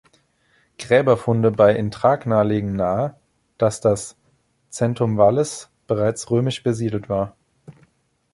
Gräberfunde 0.79 1.51
bei 1.51 1.75
Intragna 1.75 2.41
legen 2.41 2.75
nahe, 2.75 3.19
dass 3.59 3.81
das 3.81 4.17
"Centum 4.71 5.19
valles" 5.19 5.69
bereits 5.85 6.31
römisch 6.31 6.63
besiedelt 6.63 7.07
war. 7.07 7.35